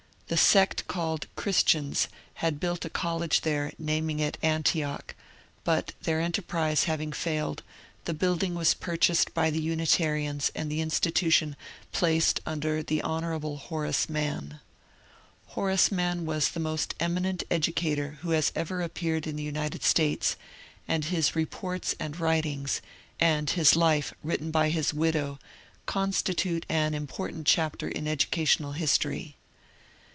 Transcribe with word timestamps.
The 0.27 0.37
sect 0.37 0.87
called 0.87 1.27
^^Christians'' 1.35 2.07
had 2.35 2.61
built 2.61 2.85
a 2.85 2.89
college 2.89 3.41
there, 3.41 3.73
naming 3.77 4.21
it 4.21 4.37
^^Antioch," 4.41 5.09
but 5.65 5.91
their 6.03 6.21
enterprise 6.21 6.85
having 6.85 7.11
failed, 7.11 7.63
the 8.05 8.13
building 8.13 8.55
was 8.55 8.73
purchased 8.73 9.33
by 9.33 9.49
the 9.49 9.59
Unitarians 9.59 10.49
and 10.55 10.71
the 10.71 10.79
institution 10.79 11.57
placed 11.91 12.39
under 12.45 12.81
the 12.81 13.01
Hon. 13.01 13.57
Horace 13.57 14.07
Mann. 14.07 14.61
Horace 15.47 15.91
Mann 15.91 16.25
was 16.25 16.51
the 16.51 16.61
most 16.61 16.95
eminent 16.97 17.43
educator 17.51 18.17
who 18.21 18.29
has 18.29 18.53
ever 18.55 18.81
appeared 18.81 19.27
in 19.27 19.35
the 19.35 19.43
United 19.43 19.83
States, 19.83 20.37
and 20.87 21.03
his 21.03 21.35
reports 21.35 21.93
and 21.99 22.17
writings, 22.21 22.79
and 23.19 23.49
his 23.49 23.75
life 23.75 24.13
written 24.23 24.49
by 24.49 24.69
his 24.69 24.93
widow, 24.93 25.39
constitute 25.85 26.65
an 26.69 26.93
important 26.93 27.45
chapter 27.45 27.89
in 27.89 28.07
educational 28.07 28.71
history. 28.71 29.35